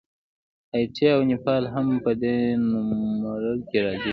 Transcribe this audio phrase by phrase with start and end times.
[0.71, 2.35] هایټي او نیپال هم په دې
[2.71, 4.09] نوملړ کې راځي.